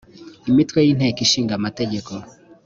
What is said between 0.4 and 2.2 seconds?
imitwe y inteko ishinga amategeko